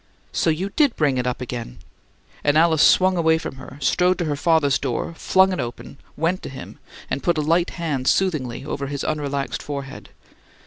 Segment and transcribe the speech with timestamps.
[0.31, 1.77] "So you did bring it up again!"
[2.43, 6.41] And Alice swung away from her, strode to her father's door, flung it open, went
[6.41, 10.09] to him, and put a light hand soothingly over his unrelaxed forehead.